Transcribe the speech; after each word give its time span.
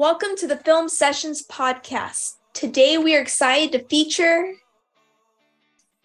Welcome 0.00 0.34
to 0.36 0.46
the 0.46 0.56
Film 0.56 0.88
Sessions 0.88 1.46
podcast. 1.46 2.36
Today 2.54 2.96
we 2.96 3.14
are 3.14 3.20
excited 3.20 3.70
to 3.72 3.86
feature. 3.86 4.54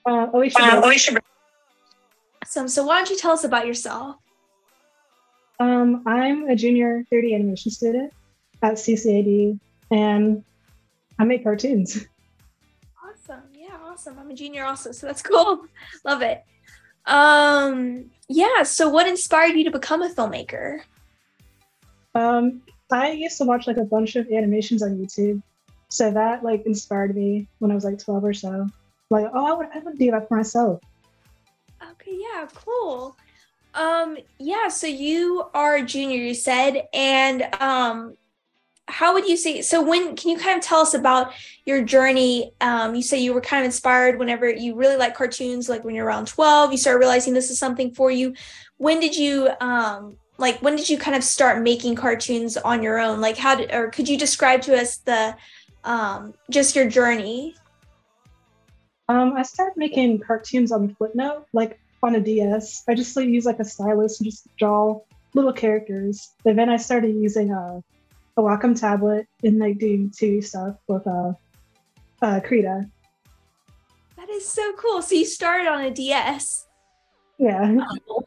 Uh, 0.06 0.28
Alycia. 0.34 0.60
Uh, 0.60 0.82
Alycia. 0.82 1.18
Some, 2.46 2.68
so 2.68 2.86
why 2.86 2.98
don't 2.98 3.10
you 3.10 3.18
tell 3.18 3.32
us 3.32 3.46
about 3.46 3.66
yourself? 3.66 4.18
Um, 5.62 6.04
I'm 6.06 6.50
a 6.50 6.58
junior 6.58 7.06
3D 7.10 7.34
animation 7.34 7.72
student 7.72 8.12
at 8.62 8.74
CCAD, 8.74 9.58
and 9.92 10.44
I 11.18 11.24
make 11.24 11.46
cartoons. 11.46 12.06
Awesome. 13.02 13.44
Yeah, 13.54 13.78
awesome. 13.82 14.20
I'm 14.20 14.30
a 14.30 14.36
junior 14.36 14.66
also, 14.66 14.92
so 14.92 15.08
that's 15.08 15.22
cool. 15.22 15.68
Love 16.04 16.22
it. 16.22 16.44
Um, 17.06 18.12
yeah, 18.28 18.64
so 18.64 18.90
what 18.90 19.08
inspired 19.08 19.56
you 19.56 19.64
to 19.64 19.72
become 19.72 20.02
a 20.02 20.10
filmmaker? 20.10 20.82
Um, 22.14 22.62
I 22.92 23.12
used 23.12 23.38
to 23.40 23.46
watch 23.46 23.68
like 23.68 23.78
a 23.78 23.84
bunch 23.84 24.16
of 24.16 24.30
animations 24.32 24.84
on 24.84 24.98
YouTube, 24.98 25.42
so 25.90 26.12
that 26.12 26.44
like 26.44 26.66
inspired 26.66 27.16
me 27.16 27.48
when 27.60 27.72
I 27.72 27.76
was 27.76 27.86
like 27.86 28.00
12 28.00 28.24
or 28.24 28.34
so. 28.34 28.68
Like, 29.10 29.28
oh, 29.34 29.46
I 29.46 29.54
would, 29.54 29.68
I 29.74 29.80
would 29.80 29.98
do 29.98 30.12
that 30.12 30.28
for 30.28 30.38
myself. 30.38 30.82
Okay, 31.92 32.18
yeah, 32.18 32.48
cool. 32.54 33.16
Um, 33.74 34.18
yeah, 34.40 34.70
so 34.70 34.88
you 34.88 35.46
are 35.54 35.76
a 35.76 35.84
junior, 35.84 36.18
you 36.18 36.34
said, 36.34 36.88
and 36.94 37.44
um 37.60 38.18
how 38.88 39.14
would 39.14 39.28
you 39.28 39.36
say 39.36 39.62
so 39.62 39.82
when 39.82 40.16
can 40.16 40.30
you 40.30 40.38
kind 40.38 40.58
of 40.58 40.64
tell 40.64 40.80
us 40.80 40.94
about 40.94 41.34
your 41.66 41.84
journey? 41.84 42.52
Um, 42.62 42.94
you 42.94 43.02
say 43.02 43.20
you 43.20 43.34
were 43.34 43.42
kind 43.42 43.64
of 43.64 43.66
inspired 43.66 44.20
whenever 44.20 44.50
you 44.50 44.76
really 44.76 44.96
like 44.96 45.16
cartoons, 45.16 45.68
like 45.68 45.84
when 45.84 45.96
you're 45.96 46.06
around 46.06 46.28
12, 46.28 46.72
you 46.72 46.78
start 46.78 47.00
realizing 47.00 47.34
this 47.34 47.50
is 47.50 47.58
something 47.58 47.94
for 47.94 48.12
you. 48.12 48.34
When 48.78 49.00
did 49.00 49.16
you 49.16 49.50
um 49.60 50.18
like 50.38 50.62
when 50.62 50.76
did 50.76 50.90
you 50.90 50.98
kind 50.98 51.16
of 51.16 51.24
start 51.24 51.62
making 51.62 51.96
cartoons 51.96 52.58
on 52.58 52.84
your 52.84 53.00
own? 53.00 53.22
Like 53.22 53.38
how 53.38 53.56
did 53.56 53.74
or 53.74 53.90
could 53.90 54.08
you 54.08 54.18
describe 54.18 54.62
to 54.64 54.80
us 54.80 54.98
the 54.98 55.36
um 55.84 56.34
just 56.50 56.76
your 56.76 56.90
journey? 56.90 57.56
Um, 59.08 59.34
I 59.34 59.44
started 59.44 59.78
making 59.78 60.20
cartoons 60.20 60.72
on 60.72 60.96
Flipnote, 60.96 61.46
like 61.54 61.80
on 62.02 62.16
a 62.16 62.20
DS. 62.20 62.84
I 62.88 62.96
just 62.96 63.16
like 63.16 63.28
use 63.28 63.46
like 63.46 63.60
a 63.60 63.66
stylus 63.66 64.20
and 64.20 64.30
just 64.30 64.48
draw 64.58 65.02
little 65.34 65.54
characters. 65.54 66.34
And 66.46 66.58
then 66.58 66.70
I 66.70 66.78
started 66.78 67.14
using 67.16 67.52
a, 67.52 67.84
a 68.38 68.42
Wacom 68.42 68.80
tablet 68.80 69.28
and 69.44 69.60
like 69.60 69.78
doing 69.78 70.10
2D 70.10 70.44
stuff 70.44 70.78
with 70.88 71.06
uh, 71.06 71.34
uh, 72.22 72.40
Krita. 72.40 72.90
That 74.18 74.30
is 74.30 74.48
so 74.48 74.74
cool. 74.74 75.02
So 75.04 75.16
you 75.16 75.26
started 75.26 75.68
on 75.68 75.84
a 75.84 75.92
DS. 75.92 76.66
Yeah. 77.38 77.78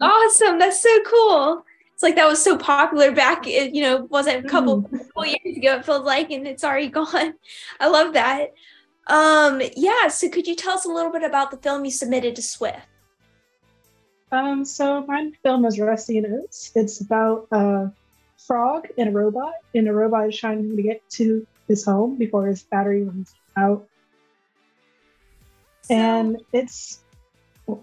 Awesome. 0.01 0.59
That's 0.59 0.81
so 0.81 1.03
cool. 1.05 1.65
It's 1.99 2.03
like 2.05 2.15
that 2.15 2.29
was 2.29 2.41
so 2.41 2.57
popular 2.57 3.11
back, 3.11 3.49
it, 3.49 3.75
you 3.75 3.83
know, 3.83 4.05
wasn't 4.05 4.47
a 4.47 4.49
couple, 4.49 4.83
couple 4.83 5.27
years 5.27 5.57
ago, 5.57 5.79
it 5.79 5.85
feels 5.85 6.05
like, 6.05 6.31
and 6.31 6.47
it's 6.47 6.63
already 6.63 6.87
gone. 7.01 7.35
I 7.81 7.89
love 7.89 8.13
that. 8.13 8.55
Um, 9.09 9.61
yeah, 9.77 10.07
so 10.07 10.29
could 10.29 10.47
you 10.47 10.55
tell 10.55 10.75
us 10.75 10.85
a 10.85 10.89
little 10.89 11.11
bit 11.11 11.25
about 11.25 11.51
the 11.51 11.57
film 11.57 11.85
you 11.85 11.91
submitted 11.91 12.37
to 12.37 12.43
SWIFF? 12.43 12.87
Um, 14.31 14.65
so 14.65 15.05
my 15.09 15.33
film 15.43 15.65
is 15.65 15.81
Rusty 15.81 16.19
and 16.19 16.41
Oats. 16.41 16.71
It's 16.77 17.01
about 17.01 17.49
a 17.51 17.91
frog 18.37 18.87
and 18.97 19.09
a 19.09 19.13
robot, 19.13 19.55
and 19.75 19.89
a 19.89 19.93
robot 19.93 20.29
is 20.29 20.39
trying 20.39 20.77
to 20.77 20.81
get 20.81 21.03
to 21.11 21.45
his 21.67 21.85
home 21.85 22.15
before 22.15 22.47
his 22.47 22.63
battery 22.63 23.03
runs 23.03 23.35
out. 23.57 23.89
So- 25.83 25.95
and 25.97 26.41
it's 26.53 27.01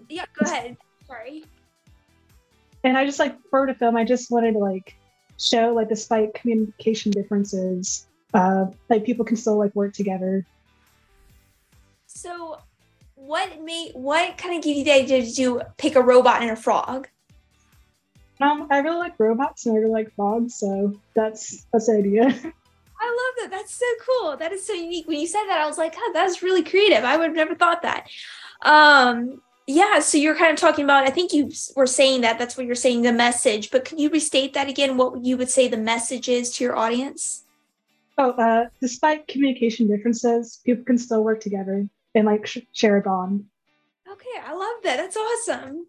yeah, 0.08 0.24
go 0.40 0.50
ahead. 0.50 0.78
Sorry. 1.06 1.44
And 2.86 2.98
I 2.98 3.06
just 3.06 3.20
like 3.20 3.36
for 3.50 3.66
the 3.66 3.74
film, 3.74 3.98
I 3.98 4.04
just 4.04 4.30
wanted 4.30 4.54
to 4.54 4.60
like 4.60 4.96
show 5.40 5.74
like 5.74 5.90
despite 5.90 6.36
communication 6.36 7.12
differences, 7.12 8.06
uh, 8.34 8.68
like 8.90 9.04
people 9.04 9.26
can 9.26 9.36
still 9.36 9.58
like 9.58 9.76
work 9.76 9.94
together. 9.94 10.46
So 12.06 12.60
what 13.16 13.62
made 13.62 13.92
what 13.94 14.38
kind 14.38 14.56
of 14.56 14.64
gave 14.64 14.78
you 14.78 14.84
the 14.84 14.92
idea 14.92 15.26
to 15.26 15.32
do 15.32 15.62
pick 15.78 15.96
a 15.96 16.02
robot 16.02 16.44
and 16.44 16.52
a 16.52 16.56
frog? 16.56 17.08
Um, 18.40 18.68
I 18.70 18.80
really 18.80 18.98
like 18.98 19.16
robots 19.18 19.66
and 19.66 19.76
I 19.76 19.80
really 19.80 19.92
like 19.92 20.14
frogs, 20.16 20.56
so 20.56 20.94
that's 21.16 21.66
that's 21.74 21.88
the 21.88 21.98
idea. 21.98 22.24
I 23.02 23.08
love 23.08 23.34
that. 23.42 23.48
That's 23.50 23.74
so 23.74 23.86
cool. 24.06 24.38
That 24.38 24.52
is 24.52 24.66
so 24.66 24.74
unique. 24.74 25.08
When 25.08 25.20
you 25.20 25.28
said 25.28 25.46
that, 25.48 25.60
I 25.60 25.68
was 25.68 25.78
like, 25.78 25.96
oh, 25.98 26.12
that's 26.14 26.44
really 26.44 26.64
creative. 26.64 27.04
I 27.04 27.18
would 27.18 27.28
have 27.28 27.36
never 27.36 27.56
thought 27.56 27.82
that. 27.82 28.08
Um, 28.62 29.42
yeah, 29.68 30.00
so 30.00 30.18
you're 30.18 30.36
kind 30.36 30.54
of 30.54 30.60
talking 30.60 30.84
about, 30.84 31.08
I 31.08 31.10
think 31.10 31.34
you 31.34 31.52
were 31.76 31.88
saying 31.88 32.22
that, 32.22 32.38
that's 32.38 32.56
what 32.56 32.66
you're 32.66 32.76
saying, 32.76 33.02
the 33.02 33.12
message, 33.12 33.72
but 33.72 33.86
can 33.86 33.98
you 33.98 34.10
restate 34.10 34.54
that 34.54 34.70
again? 34.70 34.98
What 34.98 35.24
you 35.24 35.38
would 35.38 35.50
say 35.50 35.68
the 35.68 35.78
message 35.78 36.30
is 36.30 36.52
to 36.56 36.64
your 36.64 36.76
audience? 36.76 37.46
oh, 38.18 38.32
uh, 38.32 38.66
despite 38.82 39.28
communication 39.28 39.88
differences, 39.88 40.62
people 40.66 40.84
can 40.86 40.98
still 40.98 41.24
work 41.24 41.42
together 41.42 41.88
and 42.14 42.26
like 42.26 42.46
sh- 42.46 42.60
share 42.72 42.98
a 42.98 43.02
bond. 43.02 43.46
Okay, 44.10 44.40
I 44.44 44.54
love 44.54 44.84
that. 44.84 44.98
That's 44.98 45.18
awesome. 45.18 45.88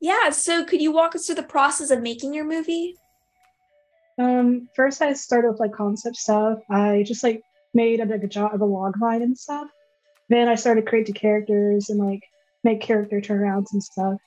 Yeah, 0.00 0.30
so 0.30 0.64
could 0.64 0.82
you 0.82 0.92
walk 0.92 1.14
us 1.14 1.26
through 1.26 1.36
the 1.36 1.42
process 1.42 1.90
of 1.90 2.02
making 2.02 2.34
your 2.34 2.44
movie? 2.44 2.96
Um, 4.18 4.68
first 4.74 5.00
I 5.00 5.12
started 5.12 5.50
with 5.50 5.60
like 5.60 5.72
concept 5.72 6.16
stuff. 6.16 6.58
I 6.68 7.04
just 7.06 7.22
like 7.22 7.42
made 7.72 8.00
a, 8.00 8.04
like 8.04 8.24
a 8.24 8.28
job 8.28 8.54
of 8.54 8.60
a 8.60 8.64
log 8.64 9.00
line 9.00 9.22
and 9.22 9.38
stuff. 9.38 9.68
Then 10.28 10.48
I 10.48 10.56
started 10.56 10.86
creating 10.86 11.14
characters 11.14 11.88
and 11.88 12.00
like 12.00 12.22
make 12.64 12.80
character 12.80 13.20
turnarounds 13.20 13.72
and 13.72 13.82
stuff. 13.82 14.18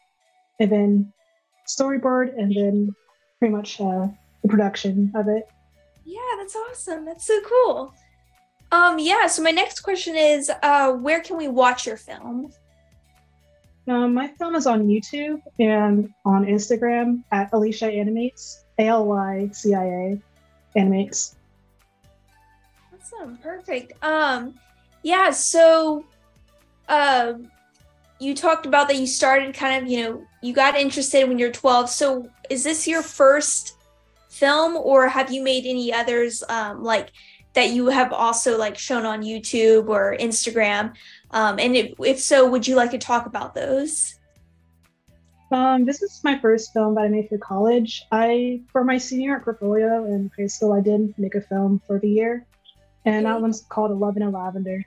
And 0.59 0.71
then 0.71 1.13
storyboard 1.67 2.37
and 2.37 2.53
then 2.55 2.95
pretty 3.39 3.53
much 3.53 3.79
uh, 3.81 4.07
the 4.41 4.47
production 4.47 5.11
of 5.15 5.27
it. 5.27 5.47
Yeah, 6.05 6.19
that's 6.37 6.55
awesome. 6.55 7.05
That's 7.05 7.25
so 7.25 7.39
cool. 7.41 7.93
Um, 8.71 8.99
yeah, 8.99 9.27
so 9.27 9.41
my 9.41 9.51
next 9.51 9.81
question 9.81 10.15
is 10.15 10.51
uh 10.61 10.91
where 10.91 11.21
can 11.21 11.37
we 11.37 11.47
watch 11.47 11.85
your 11.85 11.97
film? 11.97 12.51
Um, 13.87 14.13
my 14.15 14.27
film 14.27 14.55
is 14.55 14.65
on 14.65 14.87
YouTube 14.87 15.41
and 15.59 16.11
on 16.25 16.45
Instagram 16.45 17.23
at 17.31 17.51
Alycia 17.51 17.95
Animates, 17.95 18.65
A 18.79 18.87
L 18.87 19.05
Y 19.05 19.49
C 19.53 19.75
I 19.75 19.85
A 19.85 20.21
Animates. 20.75 21.35
Awesome, 22.93 23.37
perfect. 23.37 23.93
Um, 24.03 24.55
yeah, 25.03 25.29
so 25.29 26.03
uh, 26.89 27.33
you 28.19 28.33
talked 28.33 28.65
about 28.65 28.87
that 28.87 28.97
you 28.97 29.07
started 29.07 29.53
kind 29.53 29.83
of, 29.83 29.91
you 29.91 30.03
know, 30.03 30.23
you 30.41 30.53
got 30.53 30.75
interested 30.75 31.27
when 31.27 31.37
you're 31.37 31.51
12. 31.51 31.89
So 31.89 32.29
is 32.49 32.63
this 32.63 32.87
your 32.87 33.01
first 33.01 33.77
film 34.29 34.75
or 34.75 35.07
have 35.07 35.31
you 35.31 35.41
made 35.41 35.65
any 35.65 35.93
others 35.93 36.43
um 36.49 36.83
like 36.83 37.09
that 37.53 37.69
you 37.69 37.87
have 37.87 38.11
also 38.11 38.57
like 38.57 38.77
shown 38.77 39.05
on 39.05 39.21
YouTube 39.21 39.87
or 39.87 40.15
Instagram? 40.19 40.93
Um, 41.31 41.57
and 41.59 41.75
if, 41.75 41.93
if 41.99 42.19
so, 42.19 42.49
would 42.49 42.67
you 42.67 42.75
like 42.75 42.91
to 42.91 42.97
talk 42.97 43.25
about 43.25 43.55
those? 43.55 44.15
Um, 45.51 45.85
this 45.85 46.01
is 46.01 46.21
my 46.23 46.37
first 46.39 46.73
film 46.73 46.95
that 46.95 47.01
I 47.01 47.07
made 47.07 47.29
for 47.29 47.37
college. 47.37 48.03
I, 48.11 48.61
for 48.71 48.83
my 48.83 48.97
senior 48.97 49.31
year 49.31 49.39
portfolio 49.39 50.05
in 50.05 50.31
high 50.37 50.47
school, 50.47 50.73
I 50.73 50.81
did 50.81 51.13
make 51.17 51.35
a 51.35 51.41
film 51.41 51.81
for 51.87 51.99
the 51.99 52.09
year, 52.09 52.45
and 53.05 53.25
that 53.25 53.39
one's 53.39 53.61
called 53.69 53.91
Eleven 53.91 54.23
in 54.23 54.29
a 54.29 54.31
Lavender. 54.31 54.83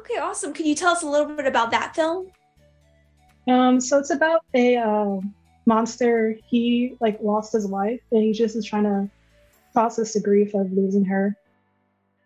Okay, 0.00 0.16
awesome. 0.16 0.54
Can 0.54 0.64
you 0.64 0.74
tell 0.74 0.92
us 0.92 1.02
a 1.02 1.06
little 1.06 1.26
bit 1.36 1.46
about 1.46 1.70
that 1.72 1.94
film? 1.94 2.30
Um, 3.46 3.82
so 3.82 3.98
it's 3.98 4.08
about 4.08 4.42
a 4.54 4.76
uh, 4.76 5.18
monster. 5.66 6.38
He 6.46 6.96
like 7.00 7.18
lost 7.20 7.52
his 7.52 7.66
wife, 7.66 8.00
and 8.10 8.22
he 8.22 8.32
just 8.32 8.56
is 8.56 8.64
trying 8.64 8.84
to 8.84 9.10
process 9.74 10.14
the 10.14 10.20
grief 10.20 10.54
of 10.54 10.72
losing 10.72 11.04
her. 11.04 11.36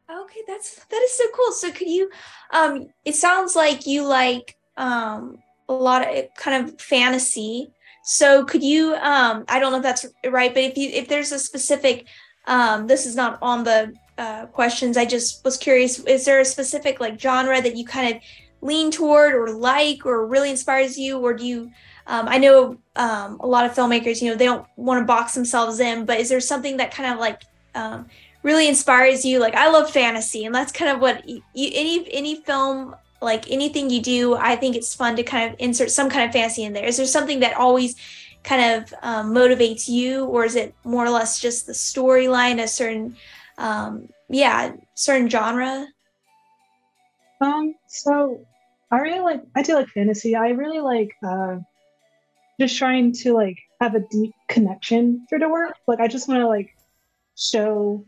Okay, 0.08 0.40
that's 0.46 0.84
that 0.84 1.02
is 1.02 1.12
so 1.12 1.24
cool. 1.34 1.50
So 1.50 1.72
could 1.72 1.88
you 1.88 2.10
um 2.52 2.86
it 3.04 3.16
sounds 3.16 3.56
like 3.56 3.86
you 3.86 4.06
like 4.06 4.56
um 4.76 5.38
a 5.68 5.74
lot 5.74 6.02
of 6.02 6.26
kind 6.36 6.68
of 6.68 6.80
fantasy. 6.80 7.72
So 8.04 8.44
could 8.44 8.62
you 8.62 8.94
um 8.94 9.44
I 9.48 9.59
don't 9.59 9.72
know 9.72 9.78
if 9.78 9.82
that's 9.82 10.06
right, 10.24 10.54
but 10.54 10.62
if 10.62 10.77
you 10.77 10.91
if 10.91 11.09
there's 11.09 11.32
a 11.32 11.41
specific 11.41 12.06
um 12.47 12.86
this 12.86 13.04
is 13.04 13.16
not 13.16 13.38
on 13.42 13.65
the 13.65 13.92
uh 14.19 14.47
questions. 14.47 14.97
I 14.97 15.05
just 15.05 15.45
was 15.45 15.57
curious 15.57 15.99
is 16.01 16.25
there 16.25 16.41
a 16.41 16.45
specific 16.45 17.01
like 17.01 17.21
genre 17.21 17.61
that 17.61 17.77
you 17.77 17.84
kind 17.84 18.15
of 18.15 18.22
lean 18.61 18.91
toward 18.91 19.34
or 19.34 19.51
like 19.51 20.07
or 20.07 20.27
really 20.27 20.51
inspires 20.51 20.99
you? 20.99 21.19
Or 21.19 21.34
do 21.34 21.47
you 21.47 21.71
um, 22.07 22.28
I 22.28 22.39
know 22.39 22.77
um, 22.97 23.41
a 23.41 23.47
lot 23.47 23.65
of 23.65 23.72
filmmakers, 23.72 24.21
you 24.21 24.31
know, 24.31 24.37
they 24.37 24.45
don't 24.45 24.66
want 24.77 25.01
to 25.01 25.07
box 25.07 25.34
themselves 25.34 25.81
in, 25.81 26.05
but 26.05 26.21
is 26.21 26.28
there 26.28 26.41
something 26.41 26.77
that 26.77 26.93
kind 26.93 27.13
of 27.13 27.19
like 27.19 27.43
um, 27.75 28.07
really 28.43 28.69
inspires 28.69 29.25
you? 29.25 29.39
Like 29.39 29.55
i 29.55 29.69
love 29.71 29.91
fantasy 29.91 30.45
and 30.45 30.55
that's 30.55 30.72
kind 30.72 30.91
of 30.91 31.01
what 31.01 31.27
you, 31.28 31.43
any 31.55 32.13
any 32.13 32.37
film 32.43 32.95
like 33.22 33.51
anything 33.51 33.89
you 33.89 34.03
do 34.03 34.34
i 34.34 34.55
think 34.55 34.77
it's 34.77 34.95
fun 34.95 35.16
to 35.16 35.22
kind 35.22 35.51
of 35.51 35.57
insert 35.59 35.91
some 35.91 36.11
kind 36.11 36.27
of 36.27 36.33
fantasy 36.33 36.65
in 36.65 36.72
there. 36.72 36.84
Is 36.84 36.97
there 36.97 37.07
something 37.07 37.41
that 37.41 37.57
always 37.57 37.97
kind 38.43 38.83
of 38.83 38.95
um, 39.03 39.34
motivates 39.34 39.89
you 39.89 40.27
or 40.27 40.45
is 40.45 40.55
it 40.55 40.75
more 40.84 41.05
or 41.05 41.11
less 41.11 41.41
just 41.41 41.66
the 41.66 41.72
storyline 41.72 42.63
a 42.63 42.69
certain 42.69 43.16
um 43.59 44.09
yeah 44.28 44.72
certain 44.95 45.28
genre 45.28 45.86
Um, 47.41 47.74
so 47.89 48.47
I 48.91 48.98
really 48.98 49.21
like 49.21 49.42
I 49.54 49.62
do 49.62 49.74
like 49.74 49.89
fantasy. 49.89 50.36
I 50.36 50.51
really 50.51 50.80
like 50.80 51.12
uh 51.27 51.56
just 52.60 52.78
trying 52.78 53.12
to 53.12 53.34
like 53.34 53.59
have 53.80 53.95
a 53.95 54.01
deep 54.10 54.33
connection 54.48 55.27
through 55.28 55.41
the 55.41 55.48
work. 55.48 55.74
Like 55.86 56.01
I 56.01 56.09
just 56.09 56.28
want 56.28 56.41
to 56.41 56.48
like 56.48 56.77
show 57.36 58.06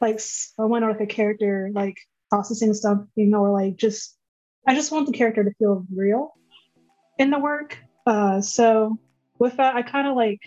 like 0.00 0.20
someone 0.20 0.84
or 0.84 0.92
like 0.92 1.00
a 1.00 1.06
character 1.06 1.70
like 1.72 1.96
processing 2.28 2.74
something 2.74 3.34
or 3.34 3.50
like 3.50 3.76
just 3.76 4.16
I 4.66 4.74
just 4.74 4.92
want 4.92 5.06
the 5.06 5.12
character 5.12 5.42
to 5.42 5.52
feel 5.58 5.84
real 5.94 6.32
in 7.18 7.30
the 7.30 7.38
work. 7.38 7.78
Uh, 8.06 8.40
so 8.40 8.98
with 9.38 9.56
that, 9.56 9.74
I 9.74 9.82
kind 9.82 10.06
of 10.06 10.16
like 10.16 10.40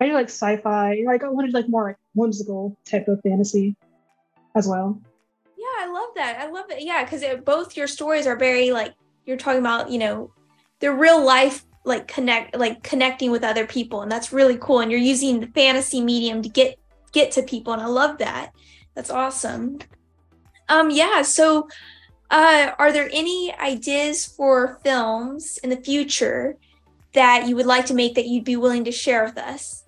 I 0.00 0.06
do 0.06 0.12
like 0.12 0.28
sci-fi. 0.28 1.02
Like 1.04 1.24
I 1.24 1.28
wanted 1.28 1.52
like 1.54 1.68
more 1.68 1.88
like 1.88 1.96
whimsical 2.14 2.76
type 2.84 3.08
of 3.08 3.20
fantasy 3.22 3.76
as 4.54 4.66
well. 4.66 5.00
Yeah, 5.56 5.86
I 5.86 5.90
love 5.90 6.10
that. 6.16 6.38
I 6.40 6.50
love 6.50 6.70
it. 6.70 6.82
Yeah, 6.82 7.04
because 7.04 7.24
both 7.44 7.76
your 7.76 7.86
stories 7.86 8.26
are 8.26 8.36
very 8.36 8.70
like 8.70 8.94
you're 9.26 9.36
talking 9.36 9.60
about. 9.60 9.90
You 9.90 9.98
know, 9.98 10.32
they're 10.80 10.94
real 10.94 11.24
life 11.24 11.64
like 11.84 12.08
connect 12.08 12.56
like 12.56 12.82
connecting 12.82 13.30
with 13.30 13.44
other 13.44 13.66
people, 13.66 14.02
and 14.02 14.10
that's 14.10 14.32
really 14.32 14.58
cool. 14.58 14.80
And 14.80 14.90
you're 14.90 15.00
using 15.00 15.40
the 15.40 15.46
fantasy 15.48 16.00
medium 16.00 16.42
to 16.42 16.48
get 16.48 16.78
get 17.12 17.32
to 17.32 17.42
people, 17.42 17.72
and 17.72 17.82
I 17.82 17.86
love 17.86 18.18
that. 18.18 18.52
That's 18.94 19.10
awesome. 19.10 19.78
Um, 20.68 20.90
yeah. 20.90 21.22
So, 21.22 21.68
uh, 22.30 22.70
are 22.78 22.92
there 22.92 23.10
any 23.12 23.54
ideas 23.54 24.24
for 24.24 24.78
films 24.84 25.58
in 25.62 25.70
the 25.70 25.76
future 25.76 26.56
that 27.12 27.46
you 27.48 27.56
would 27.56 27.66
like 27.66 27.86
to 27.86 27.94
make 27.94 28.14
that 28.14 28.26
you'd 28.26 28.44
be 28.44 28.56
willing 28.56 28.84
to 28.84 28.92
share 28.92 29.24
with 29.24 29.38
us? 29.38 29.83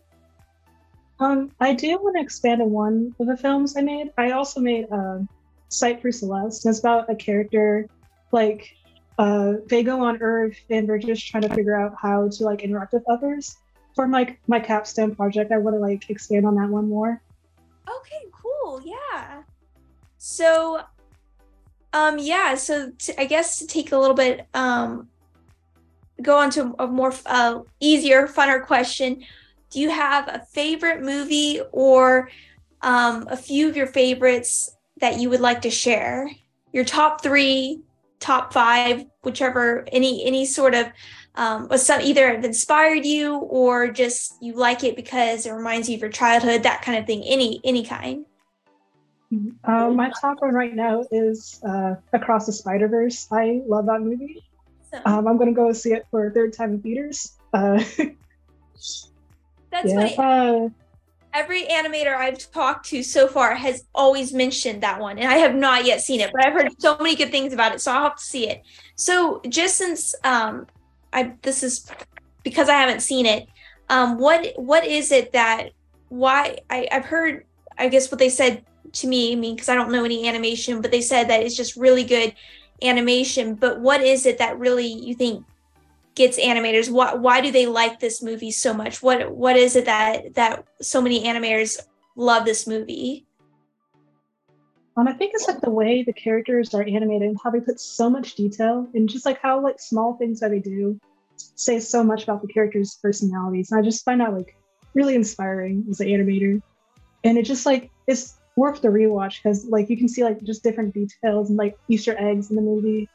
Um, 1.19 1.51
I 1.61 1.73
do 1.73 1.89
want 1.99 2.17
to 2.17 2.23
expand 2.23 2.61
on 2.61 2.71
one 2.71 3.15
of 3.19 3.27
the 3.27 3.37
films 3.37 3.77
I 3.77 3.81
made. 3.81 4.11
I 4.19 4.33
also 4.33 4.61
made 4.61 4.87
uh, 4.93 5.21
Sight 5.69 6.03
for 6.03 6.13
Celeste. 6.13 6.65
And 6.65 6.73
it's 6.73 6.81
about 6.81 7.11
a 7.11 7.15
character 7.15 7.89
like 8.33 8.77
uh, 9.19 9.55
they 9.67 9.83
go 9.83 10.05
on 10.05 10.21
Earth 10.21 10.59
and 10.69 10.87
they're 10.87 10.99
just 10.99 11.27
trying 11.27 11.43
to 11.45 11.55
figure 11.55 11.81
out 11.81 11.95
how 12.01 12.29
to 12.29 12.45
like 12.45 12.63
interact 12.63 12.93
with 12.93 13.05
others. 13.09 13.57
For 13.95 14.07
my 14.07 14.37
my 14.47 14.61
capstone 14.61 15.15
project, 15.15 15.53
I 15.53 15.57
want 15.57 15.75
to 15.75 15.81
like 15.81 16.11
expand 16.11 16.47
on 16.47 16.57
that 16.57 16.69
one 16.69 16.89
more. 16.89 17.23
Okay, 17.89 18.27
cool. 18.31 18.83
Yeah. 18.85 19.43
So, 20.19 20.83
um, 21.95 22.19
yeah. 22.19 22.57
So 22.57 22.93
I 23.17 23.25
guess 23.25 23.59
to 23.61 23.67
take 23.67 23.93
a 23.93 23.99
little 23.99 24.15
bit, 24.15 24.47
um, 24.53 25.09
go 26.21 26.37
on 26.37 26.51
to 26.51 26.75
a 26.79 26.87
more 26.87 27.15
uh, 27.25 27.61
easier, 27.81 28.27
funner 28.27 28.63
question 28.63 29.25
do 29.71 29.81
you 29.81 29.91
have 29.91 30.29
a 30.29 30.45
favorite 30.53 31.03
movie 31.03 31.61
or 31.73 32.31
um, 32.83 33.27
a 33.29 33.37
few 33.37 33.69
of 33.69 33.77
your 33.77 33.87
favorites 33.87 34.77
that 35.01 35.19
you 35.19 35.31
would 35.31 35.41
like 35.41 35.63
to 35.63 35.71
share? 35.71 36.31
Your 36.73 36.85
top 36.85 37.23
three, 37.23 37.83
top 38.21 38.53
five, 38.53 39.07
whichever, 39.23 39.87
any 39.93 40.25
any 40.25 40.45
sort 40.47 40.75
of 40.75 40.89
um, 41.35 41.69
was 41.69 41.85
some 41.85 42.01
either 42.01 42.35
have 42.35 42.45
inspired 42.45 43.05
you 43.05 43.37
or 43.37 43.89
just 43.89 44.35
you 44.41 44.55
like 44.55 44.85
it 44.85 44.97
because 44.97 45.47
it 45.47 45.53
reminds 45.53 45.89
you 45.89 45.97
of 45.97 46.01
your 46.01 46.11
childhood, 46.11 46.63
that 46.63 46.83
kind 46.83 46.99
of 46.99 47.07
thing. 47.07 47.23
Any 47.25 47.61
any 47.65 47.85
kind. 47.85 48.25
Uh, 49.65 49.91
my 49.91 50.11
top 50.21 50.41
one 50.41 50.55
right 50.55 50.75
now 50.75 51.05
is 51.11 51.61
uh, 51.69 51.97
Across 52.13 52.47
the 52.47 52.53
Spider 52.53 52.89
Verse. 52.89 53.27
I 53.31 53.61
love 53.67 53.87
that 53.87 54.01
movie. 54.01 54.43
Um, 55.05 55.27
I'm 55.27 55.37
going 55.37 55.49
to 55.49 55.55
go 55.55 55.73
see 55.73 55.93
it 55.93 56.07
for 56.11 56.29
a 56.29 56.31
third 56.31 56.53
time 56.53 56.75
in 56.75 56.81
theaters. 56.81 57.37
Uh, 57.53 57.83
That's 59.71 59.91
yeah. 59.91 60.09
funny. 60.09 60.71
Every 61.33 61.65
animator 61.65 62.17
I've 62.17 62.51
talked 62.51 62.87
to 62.87 63.03
so 63.03 63.29
far 63.29 63.55
has 63.55 63.85
always 63.95 64.33
mentioned 64.33 64.83
that 64.83 64.99
one, 64.99 65.19
and 65.19 65.29
I 65.29 65.37
have 65.37 65.55
not 65.55 65.85
yet 65.85 66.01
seen 66.01 66.21
it, 66.21 66.31
but 66.33 66.45
I've 66.45 66.55
heard 66.55 66.69
so 66.79 66.97
many 66.99 67.15
good 67.15 67.31
things 67.31 67.53
about 67.53 67.75
it, 67.75 67.81
so 67.83 67.93
I'll 67.93 68.05
have 68.05 68.17
to 68.17 68.25
see 68.25 68.49
it. 68.49 68.63
So, 68.95 69.43
just 69.49 69.77
since 69.77 70.15
um, 70.25 70.67
I 71.13 71.35
this 71.43 71.63
is 71.63 71.91
because 72.43 72.71
I 72.71 72.75
haven't 72.75 73.01
seen 73.01 73.27
it, 73.27 73.49
um, 73.91 74.19
what 74.19 74.53
what 74.57 74.87
is 74.87 75.13
it 75.13 75.33
that 75.33 75.73
why 76.09 76.59
I, 76.71 76.89
I've 76.91 77.05
heard 77.05 77.45
I 77.77 77.89
guess 77.89 78.11
what 78.11 78.19
they 78.19 78.31
said 78.31 78.65
to 78.93 79.07
me, 79.07 79.33
I 79.33 79.37
mean, 79.37 79.55
because 79.55 79.69
I 79.69 79.75
don't 79.75 79.91
know 79.91 80.05
any 80.05 80.29
animation, 80.29 80.81
but 80.81 80.91
they 80.91 81.03
said 81.03 81.29
that 81.29 81.43
it's 81.43 81.57
just 81.57 81.77
really 81.77 82.05
good 82.05 82.35
animation. 82.83 83.55
But 83.55 83.81
what 83.81 84.01
is 84.01 84.27
it 84.27 84.39
that 84.39 84.59
really 84.59 84.87
you 84.87 85.15
think 85.15 85.45
gets 86.17 86.41
animators 86.41 86.91
why, 86.91 87.15
why 87.15 87.41
do 87.41 87.53
they 87.53 87.67
like 87.67 88.01
this 88.01 88.23
movie 88.23 88.51
so 88.51 88.75
much 88.75 89.03
what 89.03 89.31
what 89.31 89.57
is 89.57 89.77
it 89.77 89.85
that 89.85 90.35
that 90.35 90.65
so 90.81 91.01
many 91.01 91.25
animators 91.25 91.81
love 92.17 92.45
this 92.45 92.67
movie 92.67 93.27
um, 94.99 95.07
I 95.07 95.13
think 95.13 95.33
it's 95.35 95.47
like 95.47 95.61
the 95.61 95.71
way 95.71 96.03
the 96.03 96.13
characters 96.13 96.73
are 96.73 96.83
animated 96.83 97.29
and 97.29 97.39
how 97.43 97.51
they 97.51 97.61
put 97.61 97.79
so 97.79 98.09
much 98.09 98.35
detail 98.35 98.89
and 98.95 99.09
just 99.09 99.27
like 99.27 99.41
how 99.43 99.63
like 99.63 99.79
small 99.79 100.15
things 100.15 100.41
that 100.41 100.51
they 100.51 100.59
do 100.59 100.99
say 101.37 101.79
so 101.81 102.03
much 102.03 102.23
about 102.25 102.41
the 102.41 102.49
characters' 102.49 102.99
personalities. 103.03 103.71
And 103.71 103.79
I 103.79 103.83
just 103.83 104.05
find 104.05 104.23
that 104.23 104.33
like 104.33 104.57
really 104.95 105.15
inspiring 105.15 105.85
as 105.91 106.01
an 106.01 106.09
animator. 106.09 106.63
And 107.25 107.37
it 107.37 107.45
just 107.45 107.67
like 107.67 107.91
it's 108.07 108.39
worth 108.57 108.81
the 108.81 108.89
rewatch 108.89 109.43
because 109.43 109.67
like 109.67 109.91
you 109.91 109.99
can 109.99 110.09
see 110.09 110.25
like 110.25 110.43
just 110.43 110.63
different 110.63 110.95
details 110.95 111.51
and 111.51 111.59
like 111.59 111.77
Easter 111.89 112.17
eggs 112.19 112.49
in 112.49 112.57
the 112.57 112.63
movie 112.63 113.07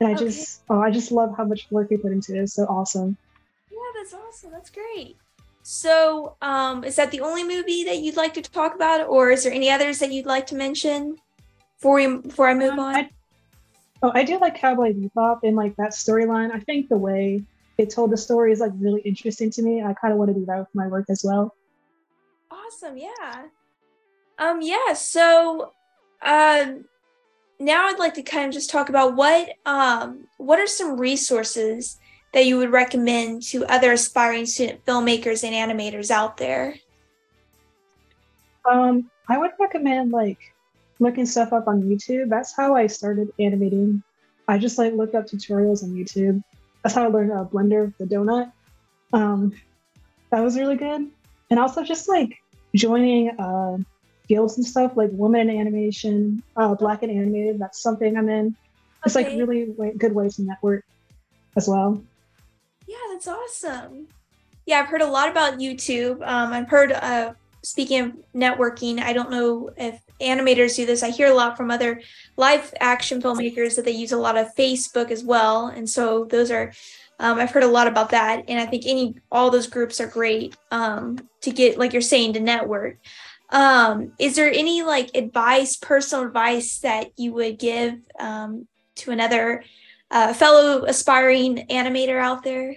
and 0.00 0.08
I 0.08 0.12
okay. 0.12 0.24
just, 0.24 0.62
oh, 0.70 0.80
I 0.80 0.90
just 0.90 1.10
love 1.10 1.34
how 1.36 1.44
much 1.44 1.66
work 1.70 1.90
you 1.90 1.98
put 1.98 2.12
into 2.12 2.34
it. 2.34 2.40
It's 2.42 2.54
so 2.54 2.64
awesome. 2.64 3.16
Yeah, 3.70 3.78
that's 3.96 4.14
awesome. 4.14 4.50
That's 4.52 4.70
great. 4.70 5.16
So, 5.62 6.36
um, 6.40 6.84
is 6.84 6.96
that 6.96 7.10
the 7.10 7.20
only 7.20 7.44
movie 7.44 7.84
that 7.84 7.98
you'd 7.98 8.16
like 8.16 8.32
to 8.34 8.42
talk 8.42 8.74
about, 8.74 9.06
or 9.06 9.30
is 9.30 9.44
there 9.44 9.52
any 9.52 9.70
others 9.70 9.98
that 9.98 10.12
you'd 10.12 10.24
like 10.24 10.46
to 10.46 10.54
mention 10.54 11.18
before 11.76 11.96
we 11.96 12.16
before 12.16 12.48
I 12.48 12.54
move 12.54 12.72
um, 12.72 12.80
on? 12.80 12.96
I, 12.96 13.10
oh, 14.02 14.12
I 14.14 14.24
do 14.24 14.38
like 14.38 14.56
Cowboy 14.56 14.94
Bebop 14.94 15.40
and 15.42 15.56
like 15.56 15.76
that 15.76 15.90
storyline. 15.90 16.54
I 16.54 16.60
think 16.60 16.88
the 16.88 16.96
way 16.96 17.42
they 17.76 17.84
told 17.84 18.12
the 18.12 18.16
story 18.16 18.52
is 18.52 18.60
like 18.60 18.72
really 18.78 19.02
interesting 19.02 19.50
to 19.50 19.62
me. 19.62 19.82
I 19.82 19.92
kind 19.92 20.12
of 20.12 20.18
want 20.18 20.30
to 20.30 20.34
do 20.34 20.46
that 20.46 20.58
with 20.58 20.68
my 20.72 20.86
work 20.86 21.04
as 21.10 21.22
well. 21.22 21.54
Awesome. 22.50 22.96
Yeah. 22.96 23.48
Um. 24.38 24.62
Yeah. 24.62 24.94
So, 24.94 25.72
um 26.22 26.86
now 27.60 27.86
I'd 27.86 27.98
like 27.98 28.14
to 28.14 28.22
kind 28.22 28.46
of 28.46 28.52
just 28.52 28.70
talk 28.70 28.88
about 28.88 29.16
what 29.16 29.50
um, 29.66 30.26
what 30.36 30.60
are 30.60 30.66
some 30.66 30.98
resources 30.98 31.98
that 32.32 32.46
you 32.46 32.56
would 32.58 32.70
recommend 32.70 33.42
to 33.42 33.64
other 33.66 33.92
aspiring 33.92 34.46
student 34.46 34.84
filmmakers 34.84 35.44
and 35.44 35.54
animators 35.54 36.10
out 36.10 36.36
there? 36.36 36.74
Um, 38.70 39.10
I 39.28 39.38
would 39.38 39.52
recommend 39.58 40.12
like 40.12 40.38
looking 40.98 41.26
stuff 41.26 41.52
up 41.52 41.68
on 41.68 41.82
YouTube. 41.82 42.28
That's 42.28 42.54
how 42.54 42.74
I 42.74 42.86
started 42.86 43.32
animating. 43.38 44.02
I 44.46 44.58
just 44.58 44.78
like 44.78 44.92
looked 44.92 45.14
up 45.14 45.26
tutorials 45.26 45.82
on 45.82 45.90
YouTube. 45.90 46.42
That's 46.82 46.94
how 46.94 47.04
I 47.04 47.08
learned 47.08 47.32
how 47.32 47.44
blender 47.44 47.92
the 47.98 48.04
donut. 48.04 48.52
Um, 49.12 49.52
that 50.30 50.40
was 50.40 50.56
really 50.56 50.76
good. 50.76 51.08
And 51.50 51.58
also 51.58 51.82
just 51.82 52.08
like 52.08 52.38
joining 52.74 53.30
uh, 53.30 53.78
guilds 54.28 54.56
and 54.56 54.66
stuff, 54.66 54.96
like 54.96 55.10
women 55.12 55.48
in 55.48 55.58
animation, 55.58 56.42
uh, 56.56 56.74
black 56.74 57.02
and 57.02 57.10
animated. 57.10 57.58
That's 57.58 57.80
something 57.80 58.16
I'm 58.16 58.28
in. 58.28 58.54
It's 59.04 59.16
okay. 59.16 59.30
like 59.30 59.38
really 59.38 59.70
way, 59.70 59.92
good 59.96 60.14
ways 60.14 60.36
to 60.36 60.42
network 60.42 60.84
as 61.56 61.68
well. 61.68 62.02
Yeah, 62.86 62.96
that's 63.12 63.28
awesome. 63.28 64.08
Yeah, 64.66 64.80
I've 64.80 64.88
heard 64.88 65.02
a 65.02 65.06
lot 65.06 65.28
about 65.28 65.58
YouTube. 65.58 66.20
Um, 66.26 66.52
I've 66.52 66.68
heard, 66.68 66.92
uh, 66.92 67.32
speaking 67.62 68.00
of 68.00 68.12
networking, 68.34 69.00
I 69.00 69.12
don't 69.12 69.30
know 69.30 69.70
if 69.76 70.00
animators 70.20 70.76
do 70.76 70.84
this. 70.84 71.02
I 71.02 71.10
hear 71.10 71.28
a 71.28 71.34
lot 71.34 71.56
from 71.56 71.70
other 71.70 72.02
live 72.36 72.74
action 72.80 73.22
filmmakers 73.22 73.76
that 73.76 73.84
they 73.84 73.92
use 73.92 74.12
a 74.12 74.18
lot 74.18 74.36
of 74.36 74.54
Facebook 74.56 75.10
as 75.10 75.24
well. 75.24 75.68
And 75.68 75.88
so 75.88 76.24
those 76.24 76.50
are, 76.50 76.72
um, 77.18 77.38
I've 77.38 77.50
heard 77.50 77.62
a 77.62 77.68
lot 77.68 77.86
about 77.86 78.10
that. 78.10 78.44
And 78.48 78.60
I 78.60 78.66
think 78.66 78.84
any, 78.86 79.16
all 79.32 79.50
those 79.50 79.66
groups 79.66 80.00
are 80.00 80.06
great 80.06 80.56
um, 80.70 81.18
to 81.40 81.50
get, 81.50 81.78
like 81.78 81.92
you're 81.92 82.02
saying, 82.02 82.34
to 82.34 82.40
network. 82.40 82.98
Um, 83.50 84.12
is 84.18 84.36
there 84.36 84.52
any 84.52 84.82
like 84.82 85.10
advice, 85.14 85.76
personal 85.76 86.26
advice 86.26 86.78
that 86.80 87.12
you 87.16 87.32
would 87.32 87.58
give 87.58 87.94
um, 88.18 88.66
to 88.96 89.10
another 89.10 89.64
uh, 90.10 90.34
fellow 90.34 90.84
aspiring 90.84 91.66
animator 91.70 92.20
out 92.20 92.42
there? 92.42 92.76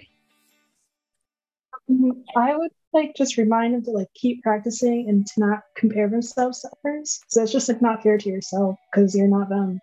Mm-hmm. 1.90 2.10
I 2.36 2.56
would 2.56 2.70
like 2.92 3.14
just 3.16 3.36
remind 3.36 3.74
them 3.74 3.82
to 3.84 3.90
like 3.90 4.12
keep 4.14 4.42
practicing 4.42 5.08
and 5.08 5.26
to 5.26 5.40
not 5.40 5.60
compare 5.76 6.08
themselves 6.08 6.60
to 6.60 6.70
others. 6.84 7.20
So 7.28 7.42
it's 7.42 7.52
just 7.52 7.68
like 7.68 7.82
not 7.82 8.02
fair 8.02 8.18
to 8.18 8.28
yourself 8.28 8.76
because 8.90 9.14
you're 9.14 9.28
not 9.28 9.48
them. 9.48 9.80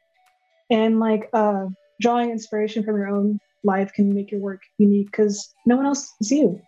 And 0.69 0.99
like 0.99 1.29
uh, 1.33 1.67
drawing 1.99 2.31
inspiration 2.31 2.83
from 2.83 2.95
your 2.95 3.09
own 3.09 3.39
life 3.63 3.93
can 3.93 4.13
make 4.13 4.31
your 4.31 4.41
work 4.41 4.61
unique 4.77 5.07
because 5.07 5.53
no 5.65 5.75
one 5.75 5.85
else 5.85 6.13
is 6.21 6.31
you. 6.31 6.61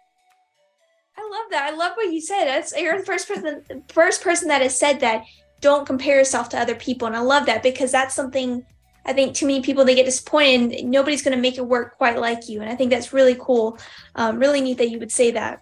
I 1.17 1.21
love 1.21 1.51
that. 1.51 1.71
I 1.71 1.75
love 1.75 1.93
what 1.95 2.11
you 2.11 2.21
said. 2.21 2.45
That's 2.45 2.73
you're 2.75 2.97
the 2.97 3.05
first 3.05 3.27
person 3.27 3.83
first 3.89 4.21
person 4.21 4.47
that 4.47 4.61
has 4.61 4.77
said 4.77 4.99
that 5.01 5.23
don't 5.59 5.85
compare 5.85 6.17
yourself 6.17 6.49
to 6.49 6.59
other 6.59 6.75
people. 6.75 7.07
And 7.07 7.15
I 7.15 7.19
love 7.19 7.45
that 7.45 7.63
because 7.63 7.91
that's 7.91 8.15
something 8.15 8.65
I 9.05 9.13
think 9.13 9.35
too 9.35 9.47
many 9.47 9.61
people 9.61 9.83
they 9.83 9.95
get 9.95 10.05
disappointed 10.05 10.85
nobody's 10.85 11.23
going 11.23 11.35
to 11.35 11.41
make 11.41 11.57
it 11.57 11.65
work 11.65 11.97
quite 11.97 12.19
like 12.19 12.49
you. 12.49 12.61
And 12.61 12.69
I 12.69 12.75
think 12.75 12.91
that's 12.91 13.13
really 13.13 13.35
cool. 13.39 13.77
Um, 14.15 14.39
really 14.39 14.61
neat 14.61 14.77
that 14.77 14.89
you 14.89 14.99
would 14.99 15.11
say 15.11 15.31
that. 15.31 15.61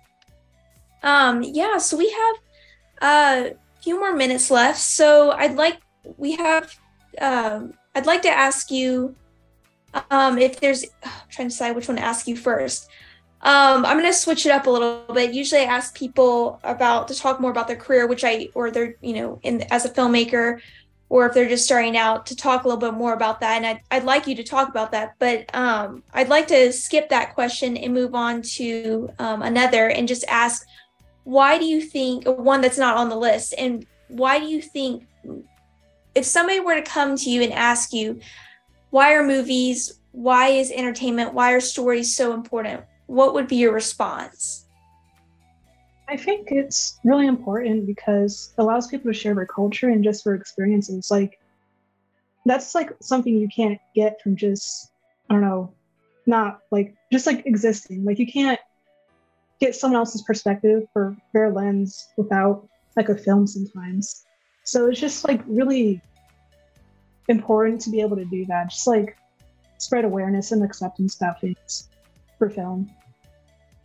Um, 1.03 1.43
yeah, 1.43 1.77
so 1.77 1.97
we 1.97 2.09
have 2.09 2.35
a 3.01 3.55
few 3.81 3.99
more 3.99 4.13
minutes 4.13 4.51
left. 4.51 4.79
So 4.79 5.31
I'd 5.31 5.55
like 5.55 5.79
we 6.17 6.35
have 6.35 6.77
um, 7.19 7.73
I'd 7.95 8.05
like 8.05 8.21
to 8.23 8.29
ask 8.29 8.71
you 8.71 9.15
um, 10.11 10.37
if 10.37 10.59
there's 10.59 10.85
I'm 11.03 11.11
trying 11.29 11.47
to 11.47 11.53
decide 11.53 11.75
which 11.75 11.87
one 11.87 11.97
to 11.97 12.03
ask 12.03 12.27
you 12.27 12.35
first. 12.35 12.89
Um, 13.41 13.85
I'm 13.85 13.97
gonna 13.97 14.11
switch 14.11 14.45
it 14.45 14.51
up 14.51 14.67
a 14.67 14.69
little 14.69 15.05
bit. 15.13 15.33
Usually, 15.33 15.61
I 15.61 15.65
ask 15.65 15.95
people 15.95 16.59
about 16.63 17.07
to 17.07 17.15
talk 17.15 17.39
more 17.39 17.51
about 17.51 17.67
their 17.67 17.77
career, 17.77 18.05
which 18.05 18.23
I 18.23 18.49
or 18.53 18.69
they're 18.69 18.95
you 19.01 19.13
know 19.13 19.39
in 19.43 19.61
as 19.71 19.85
a 19.85 19.89
filmmaker, 19.89 20.59
or 21.07 21.25
if 21.25 21.33
they're 21.33 21.47
just 21.47 21.63
starting 21.63 21.95
out, 21.95 22.25
to 22.27 22.35
talk 22.35 22.63
a 22.63 22.67
little 22.67 22.79
bit 22.79 22.93
more 22.93 23.13
about 23.13 23.39
that. 23.39 23.55
And 23.55 23.65
I'd, 23.65 23.81
I'd 23.91 24.03
like 24.03 24.27
you 24.27 24.35
to 24.35 24.43
talk 24.43 24.67
about 24.67 24.91
that, 24.91 25.15
but 25.19 25.53
um, 25.55 26.03
I'd 26.13 26.29
like 26.29 26.47
to 26.47 26.71
skip 26.73 27.09
that 27.09 27.33
question 27.33 27.77
and 27.77 27.93
move 27.93 28.13
on 28.13 28.41
to 28.41 29.09
um, 29.19 29.41
another 29.41 29.89
and 29.89 30.07
just 30.07 30.25
ask, 30.27 30.67
why 31.23 31.57
do 31.57 31.65
you 31.65 31.81
think 31.81 32.27
one 32.27 32.61
that's 32.61 32.77
not 32.77 32.97
on 32.97 33.09
the 33.09 33.15
list, 33.15 33.53
and 33.57 33.85
why 34.09 34.39
do 34.39 34.45
you 34.45 34.61
think 34.61 35.05
if 36.13 36.25
somebody 36.25 36.59
were 36.59 36.75
to 36.75 36.81
come 36.81 37.15
to 37.15 37.29
you 37.29 37.41
and 37.41 37.53
ask 37.53 37.93
you, 37.93 38.19
why 38.89 39.13
are 39.13 39.23
movies, 39.23 39.99
why 40.11 40.49
is 40.49 40.71
entertainment, 40.71 41.33
why 41.33 41.53
are 41.53 41.61
stories 41.61 42.15
so 42.15 42.33
important? 42.33 42.83
What 43.09 43.33
would 43.33 43.47
be 43.47 43.55
your 43.55 43.73
response? 43.73 44.67
I 46.07 46.15
think 46.15 46.49
it's 46.51 46.99
really 47.03 47.25
important 47.25 47.87
because 47.87 48.53
it 48.55 48.61
allows 48.61 48.87
people 48.87 49.11
to 49.11 49.17
share 49.17 49.33
their 49.33 49.47
culture 49.47 49.89
and 49.89 50.03
just 50.03 50.23
their 50.23 50.35
experiences. 50.35 51.09
Like 51.09 51.39
that's 52.45 52.75
like 52.75 52.91
something 53.01 53.33
you 53.33 53.49
can't 53.49 53.79
get 53.95 54.21
from 54.21 54.35
just 54.35 54.91
I 55.29 55.33
don't 55.33 55.41
know, 55.41 55.73
not 56.27 56.59
like 56.71 56.95
just 57.11 57.25
like 57.25 57.45
existing. 57.47 58.05
Like 58.05 58.19
you 58.19 58.27
can't 58.31 58.59
get 59.59 59.75
someone 59.75 59.97
else's 59.97 60.21
perspective 60.21 60.83
or 60.95 61.17
their 61.33 61.51
lens 61.51 62.09
without 62.15 62.67
like 62.95 63.09
a 63.09 63.17
film 63.17 63.47
sometimes. 63.47 64.25
So 64.65 64.87
it's 64.87 64.99
just 64.99 65.27
like 65.27 65.41
really 65.47 65.99
important 67.27 67.81
to 67.81 67.89
be 67.89 68.01
able 68.01 68.17
to 68.17 68.25
do 68.25 68.45
that. 68.47 68.69
Just 68.69 68.85
like 68.85 69.17
spread 69.79 70.05
awareness 70.05 70.51
and 70.51 70.63
acceptance 70.63 71.15
about 71.15 71.41
things 71.41 71.89
for 72.39 72.49
film. 72.49 72.89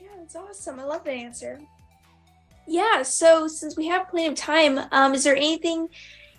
Yeah, 0.01 0.09
that's 0.19 0.37
awesome. 0.37 0.81
I 0.81 0.85
love 0.85 1.05
the 1.05 1.11
answer. 1.11 1.61
Yeah. 2.67 3.03
So 3.03 3.47
since 3.47 3.77
we 3.77 3.87
have 3.89 4.09
plenty 4.09 4.29
of 4.29 4.35
time, 4.35 4.81
um, 4.91 5.13
is 5.13 5.25
there 5.25 5.37
anything, 5.37 5.89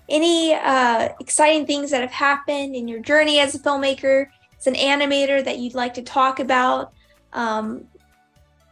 any 0.10 0.56
uh, 0.56 1.10
exciting 1.20 1.68
things 1.68 1.92
that 1.92 2.02
have 2.02 2.12
happened 2.12 2.76
in 2.76 2.88
your 2.88 3.00
journey 3.02 3.40
as 3.40 3.54
a 3.54 3.60
filmmaker, 3.60 4.28
as 4.58 4.66
an 4.66 4.74
animator 4.74 5.44
that 5.46 5.60
you'd 5.60 5.76
like 5.76 5.94
to 5.96 6.02
talk 6.02 6.40
about 6.40 6.94
um, 7.34 7.86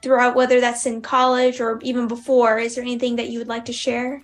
throughout, 0.01 0.35
whether 0.35 0.59
that's 0.59 0.88
in 0.88 1.01
college 1.01 1.62
or 1.62 1.79
even 1.83 2.07
before? 2.07 2.57
Is 2.57 2.73
there 2.73 2.83
anything 2.83 3.17
that 3.17 3.29
you 3.29 3.38
would 3.38 3.47
like 3.47 3.65
to 3.65 3.73
share? 3.73 4.23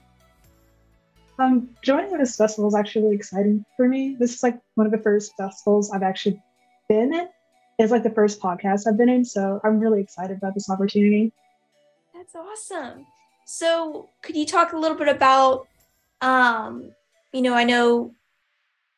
Um, 1.38 1.70
joining 1.84 2.18
this 2.18 2.36
festival 2.36 2.68
is 2.68 2.76
actually 2.76 3.04
really 3.04 3.16
exciting 3.16 3.64
for 3.78 3.88
me. 3.88 4.18
This 4.20 4.34
is 4.34 4.44
like 4.44 4.60
one 4.76 4.88
of 4.88 4.92
the 4.92 4.98
first 4.98 5.34
festivals 5.38 5.92
I've 5.92 6.04
actually 6.04 6.42
been 6.90 7.14
in 7.14 7.30
it's 7.80 7.92
like 7.92 8.04
the 8.04 8.10
first 8.10 8.42
podcast 8.42 8.88
I've 8.88 8.98
been 8.98 9.10
in, 9.10 9.24
so 9.24 9.62
I'm 9.64 9.80
really 9.80 10.02
excited 10.02 10.38
about 10.38 10.54
this 10.54 10.70
opportunity. 10.70 11.32
That's 12.14 12.36
awesome. 12.36 13.06
So, 13.46 14.10
could 14.22 14.36
you 14.36 14.46
talk 14.46 14.74
a 14.74 14.78
little 14.78 14.98
bit 14.98 15.08
about, 15.08 15.68
um, 16.22 16.92
you 17.32 17.42
know, 17.42 17.54
I 17.54 17.64
know, 17.64 18.14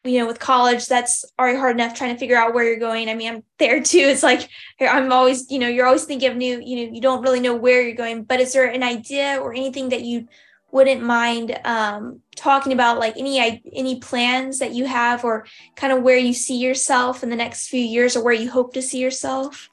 you 0.04 0.18
know, 0.18 0.26
with 0.26 0.40
college, 0.40 0.88
that's 0.88 1.24
already 1.38 1.60
hard 1.60 1.76
enough 1.76 1.96
trying 1.96 2.14
to 2.14 2.20
figure 2.20 2.36
out 2.36 2.56
where 2.56 2.66
you're 2.66 2.80
going. 2.80 3.08
I 3.08 3.14
mean, 3.14 3.32
I'm 3.32 3.44
there 3.60 3.82
too. 3.84 4.00
It's 4.00 4.24
like 4.24 4.50
I'm 4.82 5.12
always, 5.12 5.50
you 5.52 5.60
know, 5.60 5.68
you're 5.68 5.86
always 5.86 6.06
thinking 6.06 6.32
of 6.32 6.38
new, 6.38 6.60
you 6.60 6.76
know, 6.88 6.94
you 6.94 7.02
don't 7.02 7.22
really 7.22 7.40
know 7.40 7.56
where 7.56 7.84
you're 7.84 7.96
going. 7.96 8.24
But 8.24 8.40
is 8.40 8.52
there 8.52 8.66
an 8.66 8.82
idea 8.82 9.40
or 9.40 9.54
anything 9.54 9.90
that 9.90 10.02
you 10.02 10.28
wouldn't 10.72 11.04
mind 11.04 11.60
um, 11.66 12.22
talking 12.36 12.74
about 12.74 13.00
like 13.00 13.16
any 13.18 13.62
any 13.74 14.00
plans 14.00 14.60
that 14.60 14.74
you 14.74 14.86
have 14.86 15.24
or 15.24 15.46
kind 15.76 15.94
of 15.94 16.02
where 16.02 16.18
you 16.18 16.34
see 16.34 16.58
yourself 16.58 17.24
in 17.24 17.30
the 17.30 17.36
next 17.36 17.68
few 17.68 17.82
years 17.82 18.16
or 18.16 18.24
where 18.24 18.34
you 18.34 18.50
hope 18.50 18.74
to 18.74 18.82
see 18.82 19.00
yourself 19.00 19.70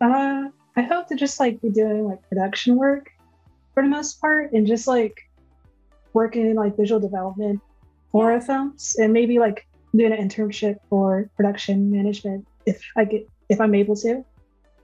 uh 0.00 0.44
i 0.76 0.82
hope 0.82 1.08
to 1.08 1.16
just 1.16 1.40
like 1.40 1.60
be 1.60 1.70
doing 1.70 2.04
like 2.04 2.20
production 2.28 2.76
work 2.76 3.10
for 3.74 3.82
the 3.82 3.88
most 3.88 4.20
part 4.20 4.52
and 4.52 4.66
just 4.66 4.86
like 4.86 5.28
working 6.12 6.50
in 6.50 6.54
like 6.54 6.76
visual 6.76 7.00
development 7.00 7.60
horror 8.12 8.34
yeah. 8.34 8.40
films 8.40 8.96
and 8.98 9.12
maybe 9.12 9.38
like 9.38 9.66
doing 9.94 10.12
an 10.12 10.28
internship 10.28 10.76
for 10.88 11.28
production 11.36 11.90
management 11.90 12.46
if 12.64 12.80
i 12.96 13.04
get 13.04 13.28
if 13.48 13.60
i'm 13.60 13.74
able 13.74 13.96
to 13.96 14.24